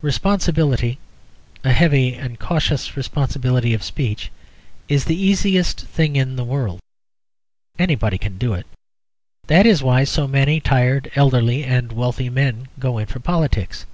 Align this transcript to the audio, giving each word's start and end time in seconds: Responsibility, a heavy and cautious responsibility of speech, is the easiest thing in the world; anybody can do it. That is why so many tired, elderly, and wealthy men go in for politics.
Responsibility, 0.00 1.00
a 1.64 1.72
heavy 1.72 2.14
and 2.14 2.38
cautious 2.38 2.96
responsibility 2.96 3.74
of 3.74 3.82
speech, 3.82 4.30
is 4.86 5.06
the 5.06 5.20
easiest 5.20 5.80
thing 5.80 6.14
in 6.14 6.36
the 6.36 6.44
world; 6.44 6.78
anybody 7.76 8.16
can 8.16 8.38
do 8.38 8.54
it. 8.54 8.64
That 9.48 9.66
is 9.66 9.82
why 9.82 10.04
so 10.04 10.28
many 10.28 10.60
tired, 10.60 11.10
elderly, 11.16 11.64
and 11.64 11.90
wealthy 11.90 12.30
men 12.30 12.68
go 12.78 12.96
in 12.98 13.06
for 13.06 13.18
politics. 13.18 13.86